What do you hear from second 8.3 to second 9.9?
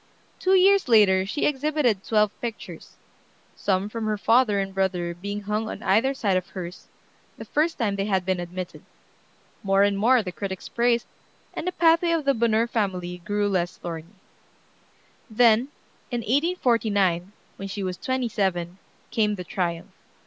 admitted. More